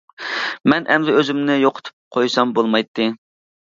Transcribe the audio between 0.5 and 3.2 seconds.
مەن ئەمدى ئۆزۈمنى يوقىتىپ قويسام بولمايتتى.